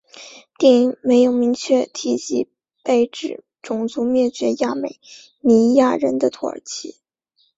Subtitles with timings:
[0.57, 2.49] 电影没有明确提及
[2.83, 4.99] 被指种族灭绝亚美
[5.41, 6.97] 尼亚人的土耳其。